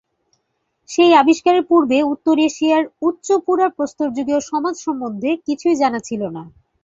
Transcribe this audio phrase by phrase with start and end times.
[0.89, 6.43] সেই আবিষ্কারের পূর্বে উত্তর এশিয়ার উচ্চ পুরা প্রস্তরযুগীয় সমাজ সম্বন্ধে কিছুই জানা ছিল না।